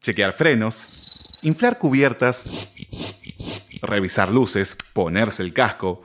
[0.00, 2.72] chequear frenos, inflar cubiertas,
[3.82, 6.02] revisar luces, ponerse el casco.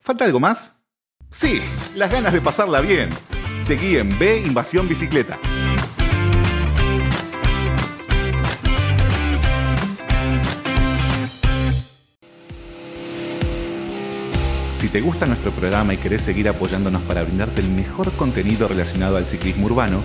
[0.00, 0.80] ¿Falta algo más?
[1.30, 1.60] Sí,
[1.96, 3.10] las ganas de pasarla bien.
[3.58, 5.38] Seguí en B Invasión Bicicleta.
[14.76, 19.16] Si te gusta nuestro programa y querés seguir apoyándonos para brindarte el mejor contenido relacionado
[19.16, 20.04] al ciclismo urbano,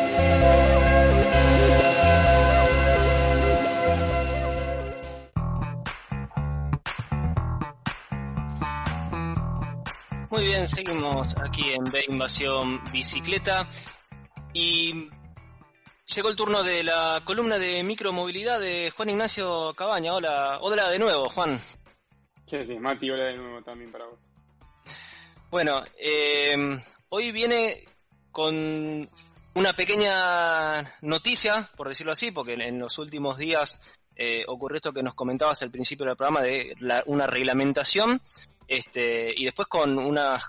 [10.61, 13.67] Bien, seguimos aquí en B Invasión Bicicleta
[14.53, 15.09] y
[16.05, 20.13] llegó el turno de la columna de micromovilidad de Juan Ignacio Cabaña.
[20.13, 21.57] Hola, hola de nuevo, Juan.
[22.45, 24.19] Sí, sí, Mati, hola de nuevo también para vos.
[25.49, 26.55] Bueno, eh,
[27.09, 27.83] hoy viene
[28.31, 29.09] con
[29.55, 33.81] una pequeña noticia, por decirlo así, porque en los últimos días
[34.15, 38.21] eh, ocurrió esto que nos comentabas al principio del programa de la, una reglamentación
[38.71, 40.43] este, y después con unas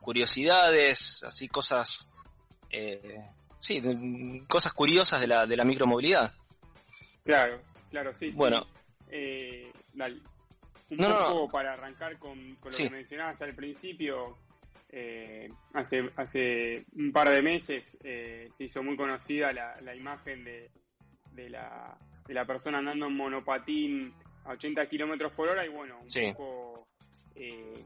[0.00, 2.10] curiosidades, así cosas,
[2.70, 3.18] eh,
[3.58, 3.82] sí,
[4.48, 6.32] cosas curiosas de la, de la micromovilidad.
[7.22, 8.30] Claro, claro, sí.
[8.30, 8.66] Bueno.
[9.10, 9.70] Eh,
[10.88, 14.38] Un poco para arrancar con, lo que mencionabas al principio,
[14.88, 20.44] eh, hace, hace un par de meses eh, se hizo muy conocida la, la imagen
[20.44, 20.70] de,
[21.32, 24.14] de, la, de la persona andando en monopatín
[24.46, 26.89] a 80 kilómetros por hora y bueno, un poco
[27.42, 27.82] eh,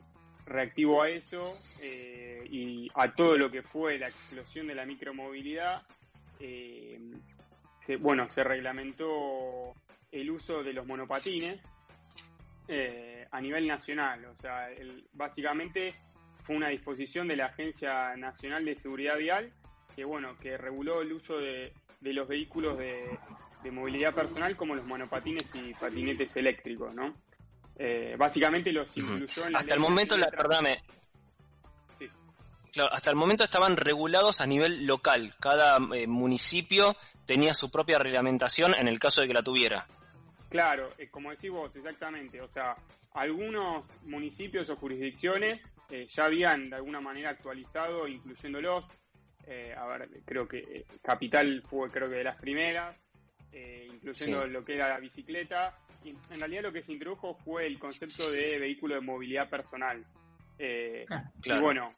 [0.47, 1.41] reactivo a eso
[1.80, 5.83] eh, y a todo lo que fue la explosión de la micromovilidad,
[6.41, 7.00] eh,
[7.78, 9.72] se, bueno, se reglamentó
[10.10, 11.64] el uso de los monopatines
[13.31, 14.25] a nivel nacional.
[14.25, 14.69] O sea,
[15.12, 15.94] básicamente
[16.43, 19.53] fue una disposición de la Agencia Nacional de Seguridad Vial
[19.94, 23.19] que, bueno, que reguló el uso de, los vehículos de,
[23.62, 27.14] de movilidad personal como los monopatines y patinetes eléctricos, ¿no?
[27.77, 30.83] Eh, básicamente los incluyó en Hasta el momento, la, perdóname.
[32.73, 35.35] Claro, hasta el momento estaban regulados a nivel local.
[35.41, 39.87] Cada eh, municipio tenía su propia reglamentación en el caso de que la tuviera.
[40.49, 42.41] Claro, eh, como decís vos, exactamente.
[42.41, 42.75] O sea,
[43.12, 45.73] algunos municipios o jurisdicciones
[46.09, 48.91] ya habían de alguna manera actualizado, incluyéndolos.
[49.77, 52.97] a ver, creo que Capital fue creo que de las primeras,
[53.53, 55.79] incluyendo lo que era la bicicleta
[56.10, 60.04] en realidad lo que se introdujo fue el concepto de vehículo de movilidad personal.
[60.59, 61.94] Eh, ah, y bueno,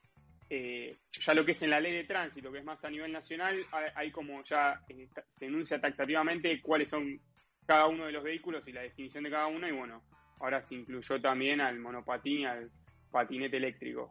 [0.48, 3.12] eh, ya lo que es en la ley de tránsito, que es más a nivel
[3.12, 7.20] nacional, hay, como ya eh, se enuncia taxativamente cuáles son
[7.66, 10.02] cada uno de los vehículos y la definición de cada uno, y bueno,
[10.40, 12.70] ahora se incluyó también al monopatín al
[13.10, 14.10] patinete eléctrico.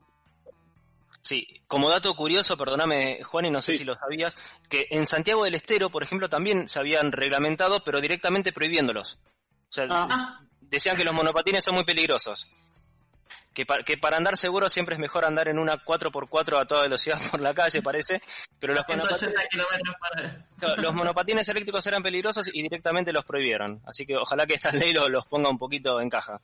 [1.21, 4.35] Sí, como dato curioso, perdóname Juan y no sé si lo sabías,
[4.69, 9.19] que en Santiago del Estero, por ejemplo, también se habían reglamentado, pero directamente prohibiéndolos.
[9.75, 10.39] Sea, ah.
[10.61, 12.49] decían que los monopatines son muy peligrosos.
[13.53, 17.39] Que, para andar seguro siempre es mejor andar en una 4x4 a toda velocidad por
[17.39, 18.21] la calle, parece.
[18.59, 19.33] Pero los monopatines,
[20.77, 23.81] los monopatines eléctricos eran peligrosos y directamente los prohibieron.
[23.85, 26.41] Así que ojalá que esta ley los, ponga un poquito en caja.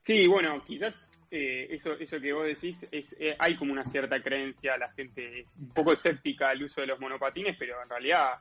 [0.00, 0.94] Sí, bueno, quizás
[1.30, 5.40] eh, eso, eso que vos decís, es, eh, hay como una cierta creencia, la gente
[5.40, 8.32] es un poco escéptica al uso de los monopatines, pero en realidad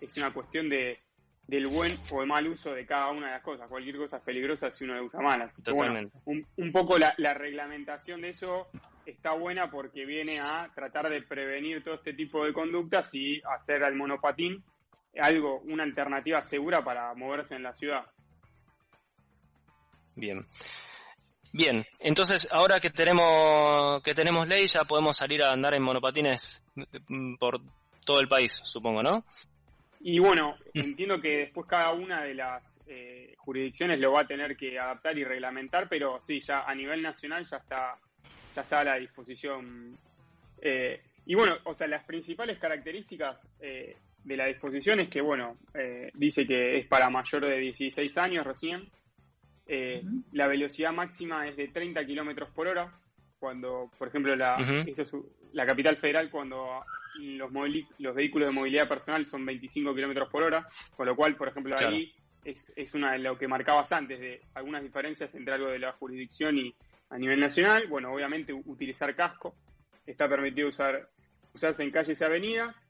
[0.00, 0.98] es una cuestión de,
[1.52, 3.68] del buen o el mal uso de cada una de las cosas.
[3.68, 5.42] Cualquier cosa es peligrosa si uno la usa mal.
[5.42, 5.60] Así
[6.24, 8.68] un, poco la, reglamentación de eso
[9.04, 13.84] está buena porque viene a tratar de prevenir todo este tipo de conductas y hacer
[13.84, 14.64] al monopatín
[15.20, 18.06] algo, una alternativa segura para moverse en la ciudad.
[20.16, 20.46] Bien.
[21.52, 26.64] Bien, entonces ahora que tenemos que tenemos ley ya podemos salir a andar en monopatines
[27.08, 27.60] mm, por
[28.06, 29.22] todo el país, supongo, ¿no?
[30.04, 34.56] Y bueno, entiendo que después cada una de las eh, jurisdicciones lo va a tener
[34.56, 37.98] que adaptar y reglamentar, pero sí, ya a nivel nacional ya está,
[38.54, 39.96] ya está a la disposición.
[40.60, 45.56] Eh, y bueno, o sea, las principales características eh, de la disposición es que, bueno,
[46.14, 48.88] dice que es para mayor de 16 años recién.
[50.32, 52.92] La velocidad máxima es de 30 kilómetros por hora.
[53.42, 54.56] Cuando, por ejemplo, la,
[55.52, 56.84] la capital federal, cuando
[57.18, 57.50] los,
[57.98, 60.64] los vehículos de movilidad personal son 25 kilómetros por hora,
[60.96, 64.42] con lo cual, por ejemplo, ahí es, es una de lo que marcabas antes, de
[64.54, 66.72] algunas diferencias entre algo de la jurisdicción y
[67.10, 67.88] a nivel nacional.
[67.88, 69.56] Bueno, obviamente utilizar casco.
[70.06, 71.08] Está permitido usar
[71.52, 72.88] usarse en calles y avenidas.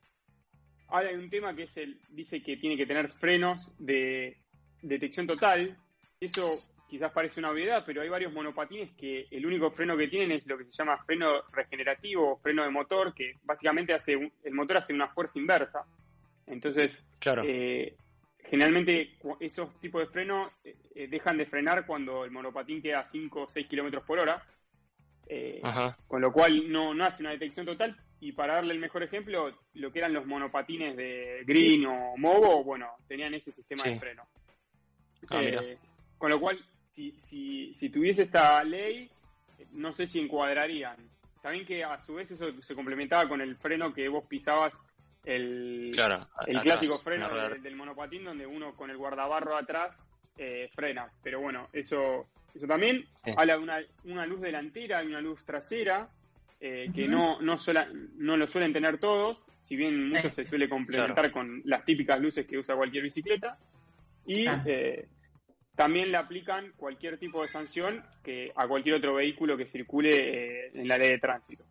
[0.88, 4.36] Ahora hay un tema que es el, dice que tiene que tener frenos de
[4.82, 5.78] detección total.
[6.20, 6.58] Eso
[6.92, 10.46] quizás parece una obviedad, pero hay varios monopatines que el único freno que tienen es
[10.46, 14.76] lo que se llama freno regenerativo o freno de motor, que básicamente hace el motor
[14.76, 15.86] hace una fuerza inversa.
[16.46, 17.44] Entonces, claro.
[17.46, 17.96] Eh,
[18.44, 23.06] generalmente esos tipos de freno eh, eh, dejan de frenar cuando el monopatín queda a
[23.06, 24.44] 5 o 6 kilómetros por hora.
[26.06, 27.96] con lo cual no, no hace una detección total.
[28.20, 32.62] Y para darle el mejor ejemplo, lo que eran los monopatines de Green o Movo,
[32.62, 34.26] bueno, tenían ese sistema de freno.
[35.30, 35.42] Ah,
[36.18, 36.62] con lo cual,
[36.92, 39.10] si, si, si tuviese esta ley,
[39.72, 40.96] no sé si encuadrarían.
[41.40, 44.74] También que a su vez eso se complementaba con el freno que vos pisabas,
[45.24, 45.92] el,
[46.46, 47.28] el clásico freno
[47.60, 50.06] del, monopatín, donde uno con el guardabarro atrás
[50.36, 51.10] eh, frena.
[51.22, 53.06] Pero bueno, eso, eso también
[53.36, 56.08] habla de una, una luz delantera y una luz trasera.
[56.64, 57.56] Eh, que no, no,
[58.18, 62.46] no lo suelen tener todos, si bien mucho se suele complementar con las típicas luces
[62.46, 63.58] que usa cualquier bicicleta.
[64.24, 65.08] Y eh,
[65.74, 70.70] también le aplican cualquier tipo de sanción que a cualquier otro vehículo que circule eh,
[70.74, 71.64] en la ley de tránsito.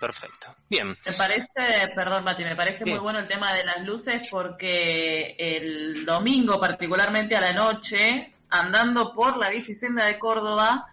[0.00, 0.54] Perfecto.
[0.68, 0.88] Bien.
[0.88, 6.04] Me parece, perdón Mati, me parece muy bueno el tema de las luces porque el
[6.04, 10.86] domingo, particularmente a la noche, andando por la bicicenda de Córdoba,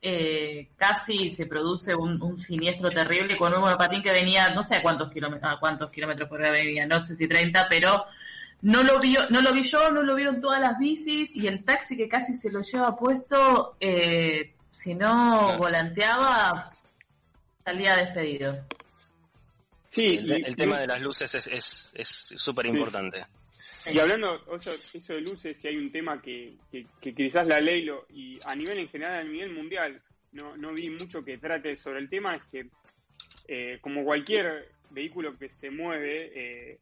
[0.00, 4.82] eh, casi se produce un, siniestro terrible con un monopatín que venía, no sé a
[4.82, 8.04] cuántos kilómetros, a cuántos kilómetros por hora venía, no sé si 30, pero
[8.62, 11.64] no lo, vi, no lo vi yo, no lo vieron todas las bicis y el
[11.64, 16.70] taxi que casi se lo lleva puesto, eh, si no volanteaba,
[17.64, 18.66] salía despedido.
[19.88, 23.24] Sí, el, tema de las luces es súper es, importante.
[23.90, 27.84] Y hablando eso, eso, de luces, si hay un tema que, que, quizás la ley
[27.84, 30.00] lo, y a nivel en general, a nivel mundial,
[30.32, 32.66] no, no vi mucho que trate sobre el tema, es que
[33.46, 36.78] eh, como cualquier vehículo que se mueve, eh,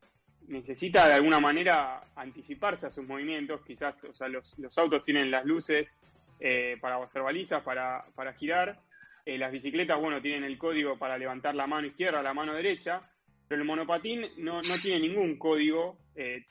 [0.48, 5.30] necesita de alguna manera anticiparse a sus movimientos, quizás, o sea, los, los autos tienen
[5.30, 5.96] las luces
[6.40, 8.78] eh, para hacer balizas, para, para girar,
[9.24, 13.02] eh, las bicicletas, bueno, tienen el código para levantar la mano izquierda, la mano derecha,
[13.48, 16.44] pero el monopatín no, no tiene ningún código eh,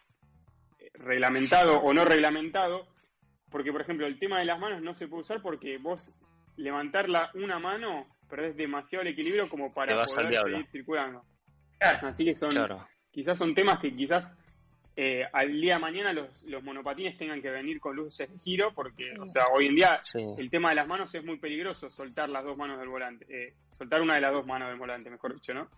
[0.93, 2.87] reglamentado o no reglamentado,
[3.49, 6.13] porque, por ejemplo, el tema de las manos no se puede usar porque vos
[6.57, 11.23] levantarla una mano perdés demasiado el equilibrio como para poder seguir circulando.
[11.79, 12.49] Así que son,
[13.15, 14.33] quizás son temas que quizás
[14.97, 18.73] eh, al día de mañana los, los, monopatines tengan que venir con luces de giro,
[18.75, 20.01] porque, o sea, hoy en día
[20.37, 23.53] el tema de las manos es muy peligroso, soltar las dos manos del volante, eh,
[23.77, 25.69] soltar una de las dos manos del volante, mejor dicho, ¿no?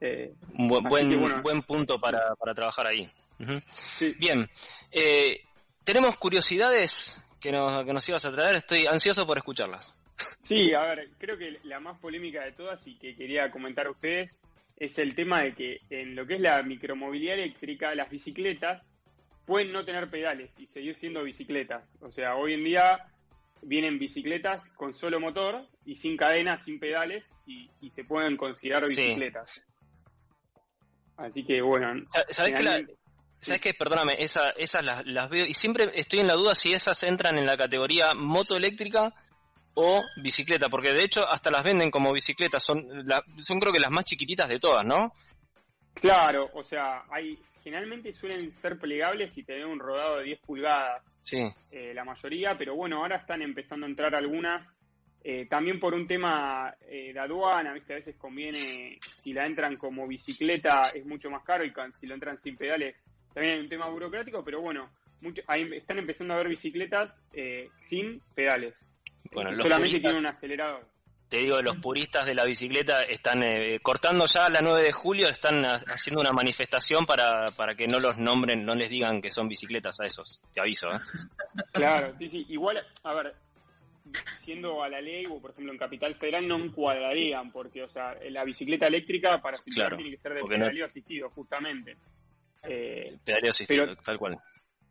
[0.00, 3.08] Eh, buen, buen, buen, punto para, para trabajar ahí.
[4.18, 4.48] Bien,
[5.84, 9.96] tenemos curiosidades que nos, que nos ibas a traer, estoy ansioso por escucharlas.
[10.42, 13.90] Sí, a ver, creo que la más polémica de todas y que quería comentar a
[13.90, 14.40] ustedes
[14.84, 18.94] es el tema de que en lo que es la micromovilidad eléctrica, las bicicletas
[19.46, 21.96] pueden no tener pedales y seguir siendo bicicletas.
[22.00, 23.06] O sea, hoy en día
[23.62, 29.62] vienen bicicletas con solo motor y sin cadenas, sin pedales y, se pueden considerar bicicletas.
[31.16, 32.04] Así que bueno.
[32.28, 32.86] ¿Sabes qué?
[33.40, 33.74] ¿Sabes qué?
[33.74, 37.36] Perdóname, esa, esas las, las, veo y siempre estoy en la duda si esas entran
[37.36, 39.12] en la categoría moto eléctrica
[39.74, 42.86] o bicicleta, porque de hecho hasta las venden como bicicletas, son,
[43.38, 45.12] son creo que las más chiquititas de todas, ¿no?
[45.94, 51.18] Claro, o sea, hay generalmente suelen ser plegables y tener un rodado de 10 pulgadas.
[51.22, 51.50] Sí.
[51.70, 54.78] Eh, la mayoría, pero bueno, ahora están empezando a entrar algunas.
[55.26, 57.94] Eh, también por un tema eh, de aduana, ¿viste?
[57.94, 62.12] A veces conviene, si la entran como bicicleta es mucho más caro y si lo
[62.12, 64.90] entran sin pedales también hay un tema burocrático, pero bueno,
[65.20, 67.20] mucho, están empezando a ver bicicletas
[67.80, 68.93] sin pedales.
[69.32, 70.86] Bueno, solamente tiene un acelerador.
[71.28, 75.28] Te digo, los puristas de la bicicleta están eh, cortando ya la 9 de julio,
[75.28, 79.48] están haciendo una manifestación para, para que no los nombren, no les digan que son
[79.48, 80.40] bicicletas a esos.
[80.52, 81.00] Te aviso, ¿eh?
[81.72, 82.46] Claro, sí, sí.
[82.50, 83.34] Igual, a ver,
[84.40, 88.14] siendo a la ley, o por ejemplo en Capital Federal, no encuadrarían, porque, o sea,
[88.30, 91.96] la bicicleta eléctrica para circular tiene que ser de pedaleo asistido, justamente.
[92.62, 94.38] Eh, pedaleo asistido, tal cual.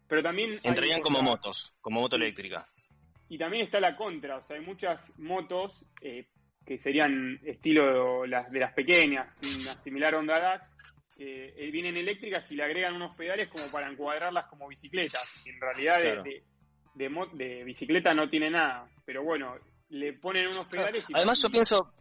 [0.08, 0.60] Pero también.
[0.63, 2.68] Entrarían como motos, como moto eléctrica.
[3.30, 6.27] Y también está la contra, o sea, hay muchas motos eh,
[6.65, 10.75] que serían estilo las de las pequeñas, una similar Honda DAX,
[11.15, 15.24] que eh, vienen eléctricas y le agregan unos pedales como para encuadrarlas como bicicletas.
[15.46, 16.44] en realidad de,
[16.96, 19.56] de, bicicleta no tiene nada, pero bueno,
[19.89, 21.13] le ponen unos pedales y...
[21.15, 21.94] Además yo pienso...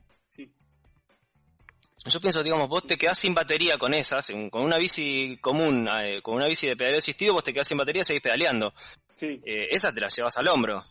[2.05, 6.21] Yo pienso, digamos, vos te quedás sin batería con esas, con una bici común, eh,
[6.21, 8.75] con una bici de pedaleo asistido, vos te quedás sin batería y seguís pedaleando.
[9.14, 9.41] Sí.
[9.45, 10.83] Eh, esas te las llevas al hombro.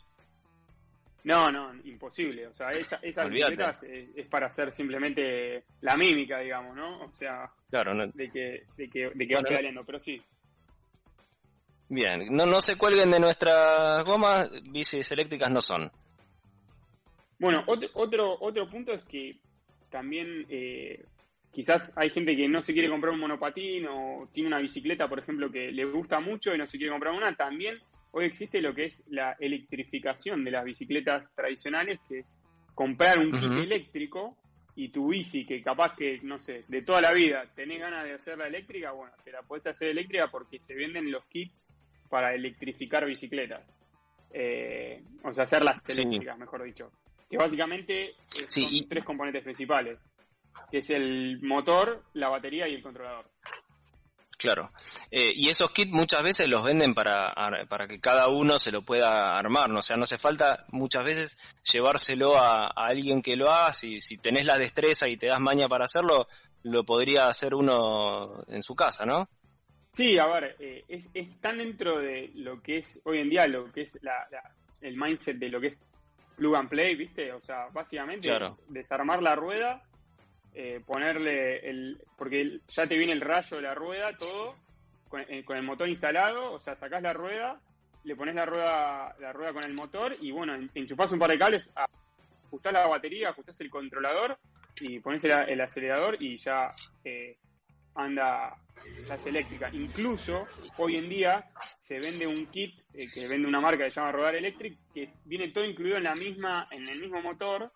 [1.24, 2.48] No, no, imposible.
[2.48, 7.02] O sea, esa, esas bicicletas es, para hacer simplemente la mímica, digamos, ¿no?
[7.04, 10.22] O sea, claro, de que, de que, de que va pedaleando, pero sí.
[11.90, 15.92] Bien, no, no se cuelguen de nuestras gomas, bicis eléctricas no son.
[17.38, 19.40] Bueno, otro, otro, otro punto es que
[19.90, 21.04] también eh,
[21.52, 25.20] quizás hay gente que no se quiere comprar un monopatín o tiene una bicicleta, por
[25.20, 27.36] ejemplo, que le gusta mucho y no se quiere comprar una.
[27.36, 27.78] También
[28.12, 32.40] hoy existe lo que es la electrificación de las bicicletas tradicionales, que es
[32.76, 34.38] comprar un kit eléctrico
[34.76, 38.14] y tu bici, que capaz que, no sé, de toda la vida tenés ganas de
[38.14, 41.70] hacerla eléctrica, bueno, te la podés hacer eléctrica porque se venden los kits
[42.10, 43.74] para electrificar bicicletas.
[44.34, 46.92] Eh, o sea, hacerlas eléctricas, mejor dicho.
[47.30, 48.16] Que básicamente
[48.48, 50.14] son tres componentes principales,
[50.70, 53.30] que es el motor, la batería y el controlador.
[54.42, 54.72] Claro.
[55.12, 57.32] Eh, y esos kits muchas veces los venden para,
[57.70, 59.80] para que cada uno se lo pueda armar, ¿no?
[59.80, 61.38] O sea, no hace falta muchas veces
[61.72, 63.74] llevárselo a, alguien que lo haga.
[63.74, 66.28] Si, si tenés la destreza y te das maña para hacerlo,
[66.64, 69.28] lo podría hacer uno en su casa, ¿no?
[69.94, 73.46] Sí, a ver, eh, es, es, tan dentro de lo que es hoy en día,
[73.46, 74.00] lo que es
[74.82, 75.78] el mindset de lo que es
[76.36, 77.32] plug and play, ¿viste?
[77.32, 78.32] O sea, básicamente
[78.70, 79.84] desarmar la rueda
[80.54, 82.02] eh, ponerle el.
[82.18, 84.56] Porque ya te viene el rayo de la rueda, todo,
[85.30, 87.62] eh, con, el motor instalado, o sea, sacás la rueda,
[88.04, 91.40] le pones la rueda, la rueda con el motor y bueno, enchufás un par de
[91.40, 91.72] cables,
[92.46, 94.38] ajustás la batería, ajustás el controlador
[94.82, 96.72] y pones el, acelerador y ya
[97.06, 97.38] eh,
[97.96, 98.58] anda,
[99.08, 99.70] ya es eléctrica.
[99.72, 104.12] Incluso hoy en día se vende un kit que vende una marca que se llama
[104.12, 107.72] Rodar Electric, que viene todo incluido en la misma, en el mismo motor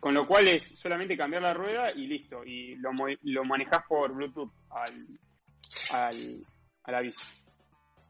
[0.00, 2.44] con lo cual es solamente cambiar la rueda y listo.
[2.44, 2.90] Y lo,
[3.22, 5.06] lo manejas por Bluetooth al,
[5.90, 6.46] al,
[6.84, 7.10] a la.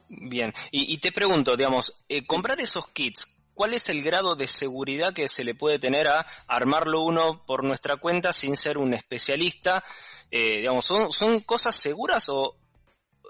[0.09, 5.15] Bien, y, te pregunto, digamos, eh, comprar esos kits, ¿cuál es el grado de seguridad
[5.15, 9.83] que se le puede tener a armarlo uno por nuestra cuenta sin ser un especialista?
[10.31, 12.57] Eh, digamos, ¿son, ¿son cosas seguras o,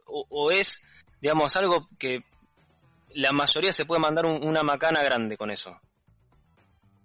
[0.07, 0.83] o, es,
[1.21, 2.21] digamos, algo que
[3.11, 5.81] la mayoría se puede mandar una macana grande con eso?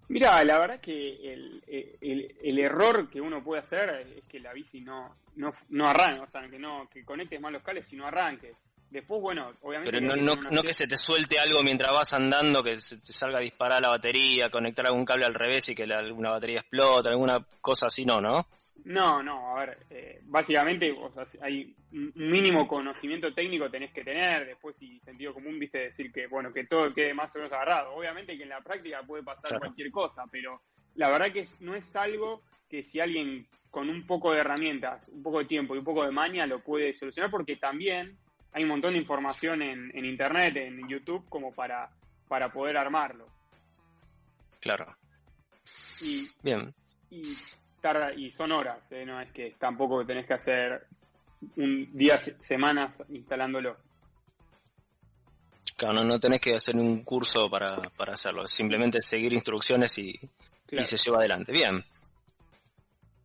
[0.09, 4.81] Mira, la verdad que el, el, error que uno puede hacer es que la bici
[4.81, 8.07] no, no, no arranque, o sea, que no que conectes mal los cables y no
[8.07, 8.53] arranque.
[8.89, 9.99] Después, bueno, obviamente...
[9.99, 13.37] Pero no, no, que se te suelte algo mientras vas andando, que se te salga
[13.37, 17.09] a disparar la batería, conectar algún cable al revés y que la, alguna batería explote,
[17.09, 18.47] alguna cosa así, no, ¿no?
[18.85, 24.03] No, no, a ver, eh, básicamente o sea, hay un mínimo conocimiento técnico tenés que
[24.03, 27.51] tener, después y sentido común, viste, decir que, bueno, que todo quede más o menos
[27.53, 27.93] agarrado.
[27.93, 30.61] Obviamente que en la práctica puede pasar cualquier cosa, pero
[30.95, 35.23] la verdad que no es algo que si alguien con un poco de herramientas, un
[35.23, 38.17] poco de tiempo y un poco de maña lo puede solucionar, porque también
[38.51, 41.89] hay un montón de información en, en internet, en YouTube, como para,
[42.27, 43.27] para poder armarlo.
[44.59, 44.95] Claro.
[46.01, 46.73] Y, Bien.
[47.09, 47.37] Y
[47.79, 49.05] tarda, y son horas, ¿eh?
[49.05, 50.87] no es que tampoco tenés que hacer
[51.55, 53.77] un día, semanas instalándolo.
[55.77, 60.19] Claro, no, tenés que hacer un curso para, para hacerlo, simplemente seguir instrucciones y,
[60.83, 61.51] se lleva adelante.
[61.53, 61.83] Bien.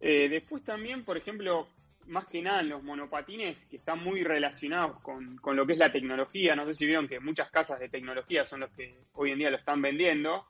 [0.00, 1.66] Eh, después también, por ejemplo,
[2.06, 5.78] más que nada en los monopatines que están muy relacionados con, con, lo que es
[5.78, 6.54] la tecnología.
[6.54, 9.50] No sé si vieron que muchas casas de tecnología son los que hoy en día
[9.50, 10.46] lo están vendiendo.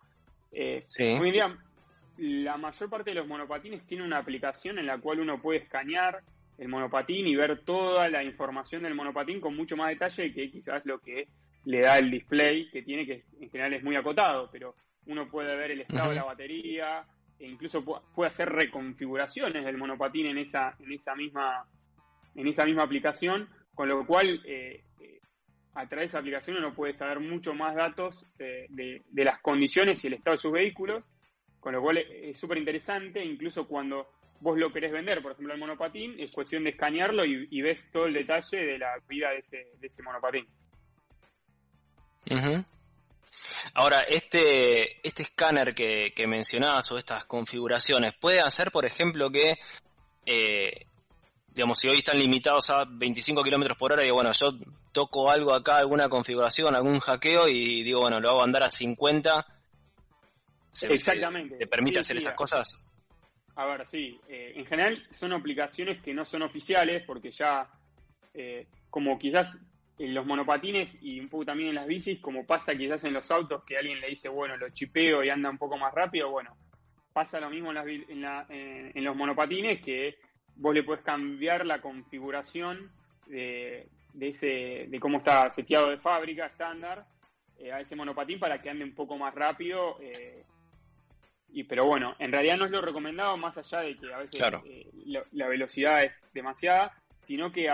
[0.52, 1.58] Eh, hoy en día
[2.18, 6.21] la mayor parte de los monopatines tiene una aplicación en la cual uno puede escanear
[6.59, 10.85] el monopatín y ver toda la información del monopatín con mucho más detalle que quizás
[10.87, 11.26] lo que
[11.64, 15.56] le da el display que tiene, que en general es muy acotado, pero uno puede
[15.56, 17.04] ver el estado de la batería
[17.38, 21.66] e incluso puede hacer reconfiguraciones del monopatín en esa, en esa misma
[22.37, 25.21] en esa misma aplicación, con lo cual eh, eh,
[25.75, 30.02] a través de esa aplicación uno puede saber mucho más datos de, de las condiciones
[30.02, 31.12] y el estado de sus vehículos
[31.64, 34.06] con lo cual es súper interesante, incluso cuando
[34.38, 38.04] vos lo querés vender, por ejemplo, el monopatín, es cuestión de escanearlo y, ves todo
[38.04, 40.47] el detalle de la vida de ese, de ese monopatín.
[43.73, 49.54] Ahora, este, este escáner que, que mencionabas o estas configuraciones, ¿puede hacer, por ejemplo, que,
[50.26, 50.87] eh,
[51.49, 54.52] digamos, si hoy están limitados a 25 kilómetros por hora y bueno, yo
[54.92, 59.53] toco algo acá, alguna configuración, algún hackeo y digo, bueno, lo hago andar a 50
[60.83, 61.57] Exactamente.
[61.57, 62.90] ¿Te permite hacer esas cosas?
[63.57, 64.21] A ver, sí.
[64.28, 67.69] Eh, en general son aplicaciones que no son oficiales porque ya,
[68.33, 69.59] eh, como quizás
[69.99, 73.31] en los monopatines y un poco también en las bicis, como pasa quizás en los
[73.31, 76.57] autos que alguien le dice, bueno, lo chipeo y anda un poco más rápido, bueno,
[77.12, 80.16] pasa lo mismo en, los monopatines que
[80.57, 82.90] vos le puedes cambiar la configuración
[83.26, 83.88] de,
[84.21, 87.07] ese, de cómo está seteado de fábrica estándar
[87.59, 89.97] eh, a ese monopatín para que ande un poco más rápido.
[90.00, 90.45] Eh,
[91.54, 94.40] y, pero bueno, en realidad no es lo recomendado, más allá de que a veces
[94.64, 94.90] eh,
[95.30, 97.68] la, velocidad es demasiada, sino que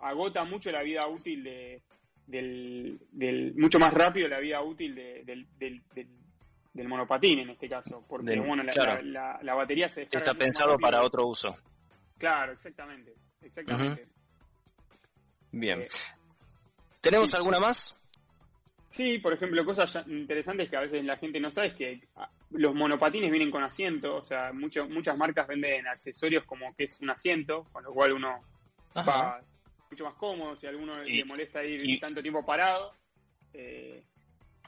[0.00, 1.82] agota mucho la vida útil de,
[2.26, 8.40] del, del, mucho más rápido la vida útil del, del, monopatín en este caso, porque
[8.40, 11.54] bueno, la, la, batería se está pensado para otro uso.
[12.18, 14.04] Claro, exactamente, exactamente.
[15.52, 15.86] Bien.
[17.00, 17.98] ¿Tenemos alguna más?
[18.90, 22.28] Sí, por ejemplo, cosas interesantes que a veces la gente no sabe es que ah,
[22.54, 26.98] los monopatines vienen con asiento, o sea, mucho, muchas marcas venden accesorios como que es
[27.00, 28.40] un asiento, con lo cual uno
[28.96, 29.40] va
[29.90, 32.92] mucho más cómodo, si a alguno le molesta ir tanto tiempo parado.
[33.52, 34.02] Eh,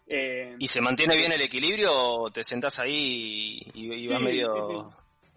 [0.06, 4.92] eh, ¿Y se mantiene bien el equilibrio o te sentás ahí y, vas medio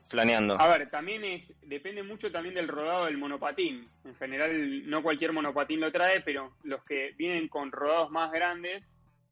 [0.08, 0.60] flaneando?
[0.60, 3.88] A ver, también es depende mucho también del rodado del monopatín.
[4.04, 8.86] En general, no cualquier monopatín lo trae, pero los que vienen con rodados más grandes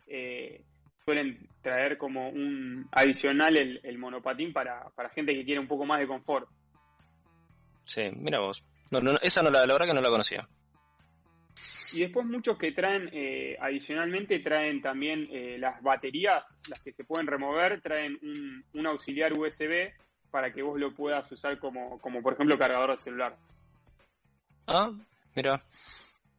[0.07, 0.61] eh,
[1.05, 5.99] suelen traer como un adicional el, monopatín para, para, gente que quiere un poco más
[5.99, 6.49] de confort.
[7.83, 8.63] Sí, mira vos.
[9.21, 10.47] esa no la, la verdad que no la conocía.
[11.93, 17.05] Y después muchos que traen, eh, adicionalmente traen también eh, las baterías, las que se
[17.05, 19.93] pueden remover, traen un, un auxiliar USB
[20.31, 23.37] para que vos lo puedas usar como, como por ejemplo cargador de celular.
[24.67, 24.91] Ah,
[25.35, 25.63] mira.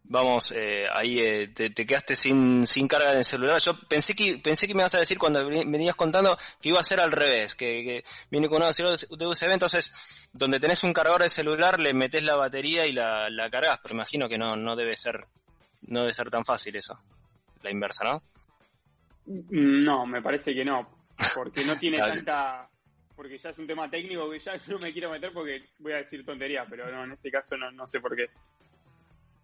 [0.08, 3.60] Vamos, eh, ahí eh, te, quedaste sin, sin carga en el celular.
[3.60, 6.84] Yo pensé que pensé que me ibas a decir cuando venías contando que iba a
[6.84, 11.22] ser al revés, que, viene con un auxiliar de USB, entonces donde tenés un cargador
[11.22, 14.76] de celular le metes la batería y la, la cargas, pero imagino que no, no
[14.76, 15.26] debe ser
[15.88, 16.98] no debe ser tan fácil eso,
[17.62, 18.22] la inversa, ¿no?
[19.50, 20.88] No, me parece que no,
[21.34, 22.68] porque no tiene tanta
[23.16, 25.96] porque ya es un tema técnico que ya no me quiero meter porque voy a
[25.96, 28.26] decir tontería, pero no, en este caso no, no sé por qué.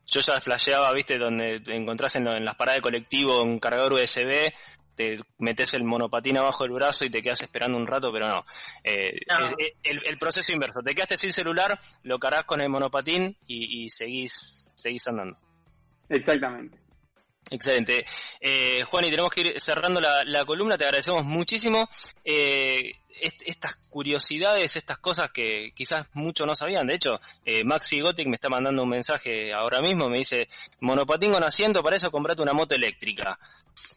[0.06, 4.52] Yo ya flasheaba, viste, donde te encontrás en, las paradas de colectivo un cargador USB,
[4.94, 8.44] te metes el monopatín abajo del brazo y te quedas esperando un rato, pero no.
[8.84, 9.20] Eh,
[9.84, 15.06] el, proceso inverso, te quedaste sin celular, lo cargas con el monopatín y, seguís, seguís
[15.06, 15.38] andando.
[16.08, 16.78] Exactamente.
[17.50, 18.04] Excelente.
[18.40, 21.88] Eh, Juan, y tenemos que ir cerrando la, columna, te agradecemos muchísimo.
[22.24, 26.86] Eh, estas curiosidades, estas cosas que quizás muchos no sabían.
[26.86, 30.48] De hecho, eh, Maxi Gothic me está mandando un mensaje ahora mismo, me dice,
[30.80, 33.38] monopatín con asiento, para eso comprate una moto eléctrica.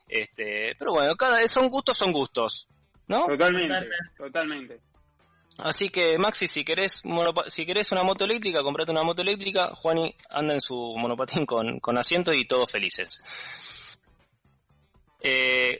[0.08, 2.68] Este, pero bueno, cada son gustos, son gustos,
[3.08, 3.26] ¿no?
[3.28, 4.80] Totalmente, totalmente.
[5.60, 7.02] Así que Maxi, si querés,
[7.48, 9.74] si querés una moto eléctrica, comprate una moto eléctrica.
[9.74, 13.24] Juani anda en su monopatín con, con asiento y todos felices.
[15.22, 15.80] Eh,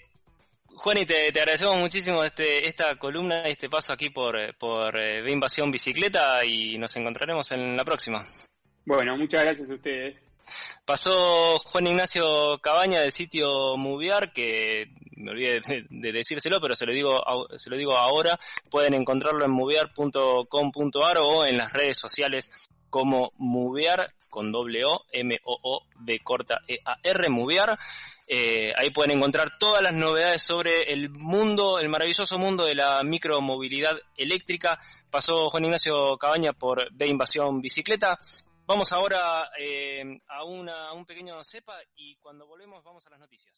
[0.76, 5.72] Juani, te, te, agradecemos muchísimo este, esta columna, este paso aquí por, por eh, Invasión
[5.72, 8.22] Bicicleta y nos encontraremos en la próxima.
[8.86, 10.32] Bueno, muchas gracias a ustedes.
[10.86, 15.60] Pasó Juan Ignacio Cabaña del sitio Moviar, que me olvidé
[15.90, 17.24] de, decírselo, pero se lo digo
[17.58, 18.38] se lo digo ahora.
[18.70, 25.86] Pueden encontrarlo en moviar.com.ar o en las redes sociales como Moviar con doble O, M-O-O,
[25.96, 27.80] B corta E-A-R, Moviar.
[28.28, 33.02] Eh, ahí pueden encontrar todas las novedades sobre el mundo, el maravilloso mundo de la
[33.06, 34.78] micromovilidad eléctrica.
[35.10, 38.20] Pasó Juan Ignacio Cabaña por de Invasión Bicicleta.
[38.66, 43.22] Vamos ahora eh, a, una, a un pequeño cepa y cuando volvemos vamos a las
[43.22, 43.55] noticias.